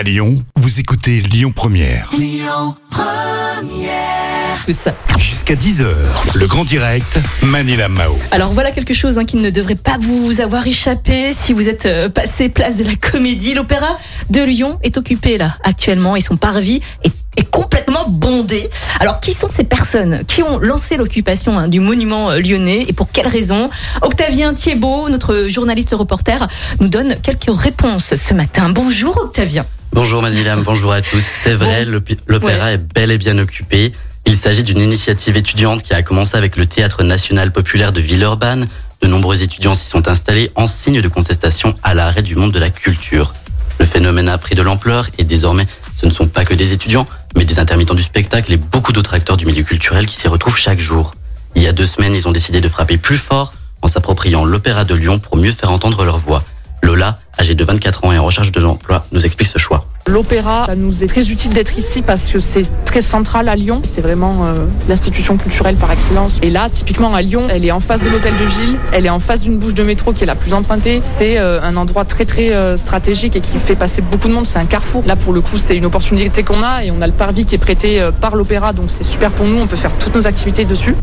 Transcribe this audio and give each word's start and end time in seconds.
À 0.00 0.02
Lyon, 0.02 0.42
vous 0.56 0.80
écoutez 0.80 1.20
Lyon 1.20 1.52
Première. 1.54 2.08
que 4.64 4.72
ça. 4.72 4.94
Jusqu'à 5.18 5.54
10h, 5.54 5.84
le 6.36 6.46
grand 6.46 6.64
direct, 6.64 7.18
Manila 7.42 7.88
Mao. 7.88 8.18
Alors 8.30 8.50
voilà 8.50 8.70
quelque 8.70 8.94
chose 8.94 9.18
hein, 9.18 9.26
qui 9.26 9.36
ne 9.36 9.50
devrait 9.50 9.74
pas 9.74 9.98
vous 10.00 10.40
avoir 10.40 10.66
échappé 10.66 11.34
si 11.34 11.52
vous 11.52 11.68
êtes 11.68 11.84
euh, 11.84 12.08
passé 12.08 12.48
place 12.48 12.76
de 12.76 12.84
la 12.84 12.94
Comédie. 12.94 13.52
L'Opéra 13.52 13.98
de 14.30 14.40
Lyon 14.40 14.78
est 14.82 14.96
occupé 14.96 15.36
là 15.36 15.58
actuellement 15.64 16.16
et 16.16 16.22
son 16.22 16.38
parvis 16.38 16.80
est, 17.04 17.12
est 17.36 17.50
complètement 17.50 18.08
bondé. 18.08 18.70
Alors 19.00 19.20
qui 19.20 19.34
sont 19.34 19.50
ces 19.50 19.64
personnes 19.64 20.24
qui 20.26 20.42
ont 20.42 20.58
lancé 20.58 20.96
l'occupation 20.96 21.58
hein, 21.58 21.68
du 21.68 21.80
monument 21.80 22.30
euh, 22.30 22.40
lyonnais 22.40 22.86
et 22.88 22.94
pour 22.94 23.12
quelles 23.12 23.28
raisons 23.28 23.68
Octavien 24.00 24.54
Thiebaud, 24.54 25.10
notre 25.10 25.46
journaliste 25.48 25.92
reporter, 25.92 26.48
nous 26.80 26.88
donne 26.88 27.16
quelques 27.22 27.54
réponses 27.54 28.14
ce 28.14 28.32
matin. 28.32 28.70
Bonjour 28.70 29.14
Octavien. 29.18 29.66
Bonjour 29.92 30.22
Manilam, 30.22 30.62
bonjour 30.62 30.92
à 30.92 31.00
tous. 31.02 31.22
C'est 31.24 31.54
vrai, 31.54 31.84
l'op- 31.84 32.08
l'opéra 32.26 32.72
est 32.72 32.78
bel 32.94 33.10
et 33.10 33.18
bien 33.18 33.38
occupé. 33.38 33.92
Il 34.26 34.36
s'agit 34.36 34.62
d'une 34.62 34.78
initiative 34.78 35.36
étudiante 35.36 35.82
qui 35.82 35.94
a 35.94 36.02
commencé 36.02 36.36
avec 36.36 36.56
le 36.56 36.66
Théâtre 36.66 37.02
national 37.02 37.52
populaire 37.52 37.92
de 37.92 38.00
Villeurbanne. 38.00 38.68
De 39.02 39.08
nombreux 39.08 39.42
étudiants 39.42 39.74
s'y 39.74 39.86
sont 39.86 40.08
installés 40.08 40.50
en 40.54 40.66
signe 40.66 41.00
de 41.00 41.08
contestation 41.08 41.74
à 41.82 41.94
l'arrêt 41.94 42.22
du 42.22 42.36
monde 42.36 42.52
de 42.52 42.58
la 42.58 42.70
culture. 42.70 43.34
Le 43.78 43.86
phénomène 43.86 44.28
a 44.28 44.38
pris 44.38 44.54
de 44.54 44.62
l'ampleur 44.62 45.08
et 45.18 45.24
désormais, 45.24 45.66
ce 46.00 46.06
ne 46.06 46.10
sont 46.12 46.28
pas 46.28 46.44
que 46.44 46.54
des 46.54 46.72
étudiants, 46.72 47.06
mais 47.36 47.44
des 47.44 47.58
intermittents 47.58 47.94
du 47.94 48.02
spectacle 48.02 48.52
et 48.52 48.56
beaucoup 48.58 48.92
d'autres 48.92 49.14
acteurs 49.14 49.36
du 49.36 49.46
milieu 49.46 49.62
culturel 49.64 50.06
qui 50.06 50.16
s'y 50.16 50.28
retrouvent 50.28 50.56
chaque 50.56 50.80
jour. 50.80 51.14
Il 51.56 51.62
y 51.62 51.66
a 51.66 51.72
deux 51.72 51.86
semaines, 51.86 52.14
ils 52.14 52.28
ont 52.28 52.32
décidé 52.32 52.60
de 52.60 52.68
frapper 52.68 52.98
plus 52.98 53.18
fort 53.18 53.52
en 53.82 53.88
s'appropriant 53.88 54.44
l'Opéra 54.44 54.84
de 54.84 54.94
Lyon 54.94 55.18
pour 55.18 55.36
mieux 55.36 55.52
faire 55.52 55.70
entendre 55.70 56.04
leur 56.04 56.18
voix. 56.18 56.44
Lola, 56.82 57.18
âgée 57.38 57.54
de 57.54 57.64
24 57.64 58.04
ans 58.04 58.12
et 58.12 58.18
en 58.18 58.24
recherche 58.24 58.52
de 58.52 58.60
l'emploi, 58.60 59.04
nous 59.12 59.24
explique 59.24 59.48
ce 59.48 59.58
choix. 59.58 59.86
L'opéra, 60.06 60.64
ça 60.66 60.74
nous 60.74 61.04
est 61.04 61.06
très 61.06 61.30
utile 61.30 61.52
d'être 61.52 61.78
ici 61.78 62.02
parce 62.02 62.26
que 62.26 62.40
c'est 62.40 62.64
très 62.84 63.02
central 63.02 63.48
à 63.48 63.54
Lyon. 63.54 63.80
C'est 63.84 64.00
vraiment 64.00 64.46
euh, 64.46 64.66
l'institution 64.88 65.36
culturelle 65.36 65.76
par 65.76 65.92
excellence. 65.92 66.38
Et 66.42 66.50
là, 66.50 66.68
typiquement 66.70 67.14
à 67.14 67.22
Lyon, 67.22 67.46
elle 67.50 67.64
est 67.64 67.70
en 67.70 67.80
face 67.80 68.02
de 68.02 68.08
l'hôtel 68.08 68.34
de 68.36 68.44
ville, 68.44 68.76
elle 68.92 69.06
est 69.06 69.10
en 69.10 69.20
face 69.20 69.42
d'une 69.42 69.58
bouche 69.58 69.74
de 69.74 69.82
métro 69.82 70.12
qui 70.12 70.24
est 70.24 70.26
la 70.26 70.34
plus 70.34 70.54
empruntée. 70.54 71.00
C'est 71.02 71.38
euh, 71.38 71.62
un 71.62 71.76
endroit 71.76 72.04
très 72.04 72.24
très 72.24 72.52
euh, 72.52 72.76
stratégique 72.76 73.36
et 73.36 73.40
qui 73.40 73.58
fait 73.58 73.76
passer 73.76 74.00
beaucoup 74.02 74.28
de 74.28 74.32
monde. 74.32 74.46
C'est 74.46 74.58
un 74.58 74.64
carrefour. 74.64 75.04
Là, 75.06 75.16
pour 75.16 75.32
le 75.32 75.42
coup, 75.42 75.58
c'est 75.58 75.76
une 75.76 75.84
opportunité 75.84 76.42
qu'on 76.42 76.62
a 76.62 76.84
et 76.84 76.90
on 76.90 77.00
a 77.02 77.06
le 77.06 77.12
parvis 77.12 77.44
qui 77.44 77.54
est 77.54 77.58
prêté 77.58 78.02
par 78.20 78.36
l'opéra, 78.36 78.72
donc 78.72 78.90
c'est 78.90 79.04
super 79.04 79.30
pour 79.30 79.46
nous. 79.46 79.60
On 79.60 79.66
peut 79.66 79.76
faire 79.76 79.92
toutes 79.98 80.14
nos 80.14 80.26
activités 80.26 80.64
dessus. 80.64 80.94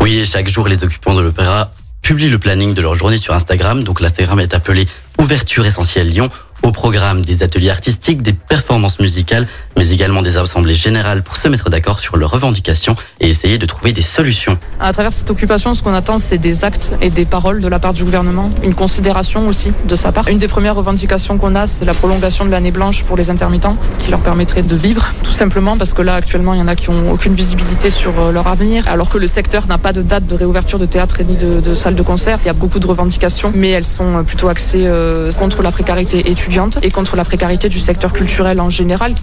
Oui, 0.00 0.18
et 0.18 0.24
chaque 0.24 0.48
jour, 0.48 0.68
les 0.68 0.84
occupants 0.84 1.14
de 1.14 1.22
l'opéra 1.22 1.70
publient 2.02 2.28
le 2.28 2.38
planning 2.38 2.74
de 2.74 2.82
leur 2.82 2.96
journée 2.96 3.16
sur 3.16 3.32
Instagram. 3.32 3.84
Donc 3.84 4.00
l'Instagram 4.00 4.40
est 4.40 4.54
appelé 4.54 4.86
Ouverture 5.18 5.64
Essentielle 5.64 6.08
Lyon. 6.08 6.28
Au 6.62 6.70
programme 6.70 7.22
des 7.22 7.42
ateliers 7.42 7.70
artistiques, 7.70 8.22
des 8.22 8.32
performances 8.32 9.00
musicales, 9.00 9.48
mais 9.76 9.90
également 9.90 10.22
des 10.22 10.36
assemblées 10.36 10.74
générales 10.74 11.24
pour 11.24 11.36
se 11.36 11.48
mettre 11.48 11.70
d'accord 11.70 11.98
sur 11.98 12.16
leurs 12.16 12.30
revendications 12.30 12.94
et 13.18 13.28
essayer 13.28 13.58
de 13.58 13.66
trouver 13.66 13.92
des 13.92 14.02
solutions. 14.02 14.56
À 14.78 14.92
travers 14.92 15.12
cette 15.12 15.28
occupation, 15.28 15.74
ce 15.74 15.82
qu'on 15.82 15.92
attend, 15.92 16.20
c'est 16.20 16.38
des 16.38 16.64
actes 16.64 16.92
et 17.00 17.10
des 17.10 17.24
paroles 17.24 17.60
de 17.60 17.66
la 17.66 17.80
part 17.80 17.94
du 17.94 18.04
gouvernement, 18.04 18.48
une 18.62 18.74
considération 18.74 19.48
aussi 19.48 19.72
de 19.88 19.96
sa 19.96 20.12
part. 20.12 20.28
Une 20.28 20.38
des 20.38 20.46
premières 20.46 20.76
revendications 20.76 21.36
qu'on 21.36 21.56
a, 21.56 21.66
c'est 21.66 21.84
la 21.84 21.94
prolongation 21.94 22.44
de 22.44 22.50
l'année 22.50 22.70
blanche 22.70 23.02
pour 23.02 23.16
les 23.16 23.28
intermittents, 23.28 23.76
qui 23.98 24.12
leur 24.12 24.20
permettrait 24.20 24.62
de 24.62 24.76
vivre, 24.76 25.12
tout 25.24 25.32
simplement, 25.32 25.76
parce 25.76 25.94
que 25.94 26.02
là, 26.02 26.14
actuellement, 26.14 26.54
il 26.54 26.60
y 26.60 26.62
en 26.62 26.68
a 26.68 26.76
qui 26.76 26.90
ont 26.90 27.10
aucune 27.10 27.34
visibilité 27.34 27.90
sur 27.90 28.12
euh, 28.20 28.30
leur 28.30 28.46
avenir, 28.46 28.86
alors 28.86 29.08
que 29.08 29.18
le 29.18 29.26
secteur 29.26 29.66
n'a 29.66 29.78
pas 29.78 29.92
de 29.92 30.02
date 30.02 30.26
de 30.26 30.36
réouverture 30.36 30.78
de 30.78 30.86
théâtre 30.86 31.20
et 31.20 31.24
ni 31.24 31.36
de, 31.36 31.60
de 31.60 31.74
salle 31.74 31.96
de 31.96 32.02
concert. 32.02 32.38
Il 32.44 32.46
y 32.46 32.50
a 32.50 32.54
beaucoup 32.54 32.78
de 32.78 32.86
revendications, 32.86 33.50
mais 33.52 33.70
elles 33.70 33.84
sont 33.84 34.18
euh, 34.18 34.22
plutôt 34.22 34.48
axées 34.48 34.84
euh, 34.86 35.32
contre 35.32 35.62
la 35.62 35.72
précarité 35.72 36.30
étudiante 36.30 36.51
et 36.82 36.90
contre 36.90 37.16
la 37.16 37.24
précarité 37.24 37.70
du 37.70 37.80
secteur 37.80 38.12
culturel 38.12 38.60
en 38.60 38.68
général. 38.68 39.14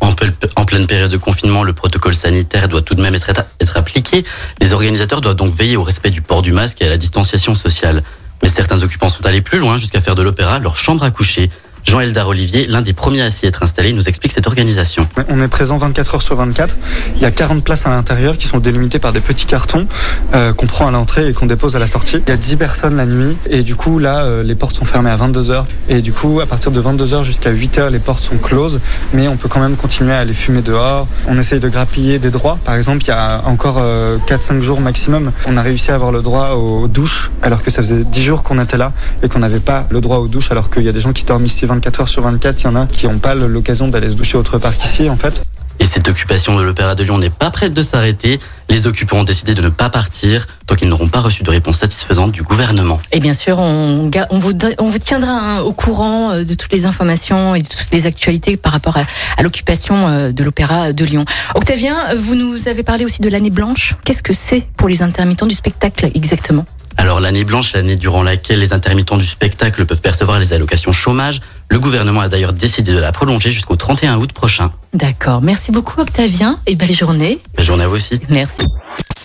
En, 0.00 0.64
pleine 0.64 0.86
période 0.86 1.10
de 1.10 1.16
confinement, 1.16 1.64
le 1.64 1.72
protocole 1.72 2.14
sanitaire 2.14 2.68
doit 2.68 2.82
tout 2.82 2.94
de 2.94 3.02
même 3.02 3.14
être 3.14 3.76
appliqué. 3.76 4.24
Les 4.60 4.72
organisateurs 4.72 5.20
doivent 5.20 5.34
donc 5.34 5.52
veiller 5.54 5.76
au 5.76 5.82
respect 5.82 6.10
du 6.10 6.22
port 6.22 6.40
du 6.40 6.52
masque 6.52 6.80
et 6.80 6.86
à 6.86 6.88
la 6.88 6.98
distanciation 6.98 7.56
sociale. 7.56 8.04
Mais 8.42 8.48
certains 8.48 8.80
occupants 8.82 9.08
sont 9.08 9.26
allés 9.26 9.40
plus 9.40 9.58
loin 9.58 9.76
jusqu'à 9.76 10.00
faire 10.00 10.14
de 10.14 10.22
l'opéra 10.22 10.60
leur 10.60 10.76
chambre 10.76 11.02
à 11.02 11.10
coucher. 11.10 11.50
Jean-Eldar 11.84 12.28
Olivier, 12.28 12.66
l'un 12.66 12.80
des 12.80 12.92
premiers 12.92 13.22
à 13.22 13.30
s'y 13.30 13.46
être 13.46 13.62
installé, 13.62 13.92
nous 13.92 14.08
explique 14.08 14.32
cette 14.32 14.46
organisation. 14.46 15.06
On 15.28 15.42
est 15.42 15.48
présent 15.48 15.76
24 15.78 16.14
heures 16.14 16.22
sur 16.22 16.36
24. 16.36 16.76
Il 17.16 17.22
y 17.22 17.24
a 17.24 17.30
40 17.30 17.64
places 17.64 17.86
à 17.86 17.90
l'intérieur 17.90 18.36
qui 18.36 18.46
sont 18.46 18.58
délimitées 18.58 18.98
par 18.98 19.12
des 19.12 19.20
petits 19.20 19.46
cartons 19.46 19.86
euh, 20.34 20.52
qu'on 20.52 20.66
prend 20.66 20.86
à 20.86 20.90
l'entrée 20.90 21.28
et 21.28 21.32
qu'on 21.32 21.46
dépose 21.46 21.76
à 21.76 21.78
la 21.78 21.86
sortie. 21.86 22.18
Il 22.26 22.30
y 22.30 22.32
a 22.32 22.36
10 22.36 22.56
personnes 22.56 22.96
la 22.96 23.06
nuit 23.06 23.36
et 23.50 23.62
du 23.62 23.74
coup 23.74 23.98
là 23.98 24.24
euh, 24.24 24.42
les 24.42 24.54
portes 24.54 24.76
sont 24.76 24.84
fermées 24.84 25.10
à 25.10 25.16
22 25.16 25.50
heures 25.50 25.66
et 25.88 26.02
du 26.02 26.12
coup 26.12 26.40
à 26.40 26.46
partir 26.46 26.70
de 26.70 26.80
22 26.80 27.14
heures 27.14 27.24
jusqu'à 27.24 27.50
8 27.50 27.78
heures 27.78 27.90
les 27.90 27.98
portes 27.98 28.22
sont 28.22 28.38
closes 28.38 28.80
mais 29.12 29.28
on 29.28 29.36
peut 29.36 29.48
quand 29.48 29.60
même 29.60 29.76
continuer 29.76 30.12
à 30.12 30.20
aller 30.20 30.34
fumer 30.34 30.62
dehors. 30.62 31.08
On 31.26 31.38
essaye 31.38 31.60
de 31.60 31.68
grappiller 31.68 32.18
des 32.18 32.30
droits. 32.30 32.58
Par 32.64 32.76
exemple 32.76 33.02
il 33.02 33.08
y 33.08 33.12
a 33.12 33.42
encore 33.46 33.76
euh, 33.78 34.18
4-5 34.28 34.62
jours 34.62 34.80
maximum 34.80 35.32
on 35.46 35.56
a 35.56 35.62
réussi 35.62 35.90
à 35.90 35.96
avoir 35.96 36.12
le 36.12 36.22
droit 36.22 36.50
aux 36.50 36.88
douches 36.88 37.30
alors 37.42 37.62
que 37.62 37.70
ça 37.70 37.82
faisait 37.82 38.04
10 38.04 38.22
jours 38.22 38.42
qu'on 38.42 38.58
était 38.58 38.78
là 38.78 38.92
et 39.22 39.28
qu'on 39.28 39.40
n'avait 39.40 39.60
pas 39.60 39.86
le 39.90 40.00
droit 40.00 40.18
aux 40.18 40.28
douches 40.28 40.50
alors 40.52 40.70
qu'il 40.70 40.84
y 40.84 40.88
a 40.88 40.92
des 40.92 41.00
gens 41.00 41.12
qui 41.12 41.24
dorment 41.24 41.44
ici 41.44 41.66
24 41.74 42.00
heures 42.00 42.08
sur 42.08 42.22
24. 42.22 42.60
Il 42.60 42.64
y 42.64 42.66
en 42.68 42.76
a 42.76 42.86
qui 42.86 43.06
n'ont 43.06 43.18
pas 43.18 43.34
l'occasion 43.34 43.88
d'aller 43.88 44.08
se 44.10 44.14
doucher 44.14 44.36
autre 44.38 44.58
part 44.58 44.76
qu'ici 44.76 45.08
en 45.08 45.16
fait. 45.16 45.42
Et 45.80 45.84
cette 45.86 46.06
occupation 46.08 46.56
de 46.56 46.62
l'Opéra 46.62 46.94
de 46.94 47.02
Lyon 47.02 47.18
n'est 47.18 47.30
pas 47.30 47.50
prête 47.50 47.72
de 47.74 47.82
s'arrêter. 47.82 48.38
Les 48.68 48.86
occupants 48.86 49.18
ont 49.20 49.24
décidé 49.24 49.52
de 49.54 49.62
ne 49.62 49.68
pas 49.68 49.88
partir 49.90 50.46
tant 50.66 50.76
qu'ils 50.76 50.88
n'auront 50.88 51.08
pas 51.08 51.20
reçu 51.20 51.42
de 51.42 51.50
réponse 51.50 51.78
satisfaisante 51.78 52.30
du 52.30 52.42
gouvernement. 52.42 53.00
Et 53.10 53.18
bien 53.18 53.34
sûr, 53.34 53.58
on, 53.58 54.08
vous, 54.30 54.52
don- 54.52 54.74
on 54.78 54.90
vous 54.90 54.98
tiendra 55.00 55.32
hein, 55.32 55.60
au 55.60 55.72
courant 55.72 56.30
euh, 56.30 56.44
de 56.44 56.54
toutes 56.54 56.72
les 56.72 56.86
informations 56.86 57.54
et 57.56 57.62
de 57.62 57.66
toutes 57.66 57.90
les 57.90 58.06
actualités 58.06 58.56
par 58.56 58.70
rapport 58.72 58.96
à, 58.96 59.04
à 59.38 59.42
l'occupation 59.42 60.06
euh, 60.08 60.30
de 60.30 60.44
l'Opéra 60.44 60.92
de 60.92 61.04
Lyon. 61.04 61.24
Octavien, 61.56 61.96
vous 62.14 62.36
nous 62.36 62.68
avez 62.68 62.84
parlé 62.84 63.04
aussi 63.04 63.20
de 63.22 63.28
l'année 63.28 63.50
blanche. 63.50 63.96
Qu'est-ce 64.04 64.22
que 64.22 64.34
c'est 64.34 64.64
pour 64.76 64.88
les 64.88 65.02
intermittents 65.02 65.46
du 65.46 65.54
spectacle 65.54 66.10
exactement? 66.14 66.64
Alors 67.02 67.18
l'année 67.18 67.42
blanche, 67.42 67.72
l'année 67.72 67.96
durant 67.96 68.22
laquelle 68.22 68.60
les 68.60 68.72
intermittents 68.72 69.16
du 69.16 69.26
spectacle 69.26 69.84
peuvent 69.86 70.00
percevoir 70.00 70.38
les 70.38 70.52
allocations 70.52 70.92
chômage, 70.92 71.40
le 71.68 71.80
gouvernement 71.80 72.20
a 72.20 72.28
d'ailleurs 72.28 72.52
décidé 72.52 72.92
de 72.92 73.00
la 73.00 73.10
prolonger 73.10 73.50
jusqu'au 73.50 73.74
31 73.74 74.18
août 74.18 74.32
prochain. 74.32 74.70
D'accord. 74.94 75.42
Merci 75.42 75.72
beaucoup 75.72 76.00
Octavien 76.00 76.60
et 76.64 76.76
belle 76.76 76.94
journée. 76.94 77.40
Belle 77.56 77.66
journée 77.66 77.82
à 77.82 77.88
vous 77.88 77.96
aussi. 77.96 78.20
Merci. 78.28 78.62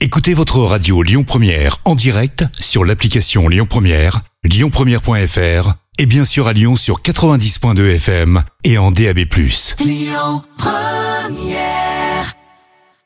Écoutez 0.01 0.33
votre 0.33 0.57
radio 0.61 1.03
Lyon 1.03 1.23
Première 1.23 1.77
en 1.85 1.93
direct 1.93 2.45
sur 2.59 2.83
l'application 2.83 3.47
Lyon 3.47 3.67
Première, 3.69 4.21
lyonpremière.fr 4.43 5.73
et 5.99 6.07
bien 6.07 6.25
sûr 6.25 6.47
à 6.47 6.53
Lyon 6.53 6.77
sur 6.77 7.03
90.2 7.03 7.93
FM 7.93 8.41
et 8.63 8.79
en 8.79 8.89
DAB+. 8.89 9.19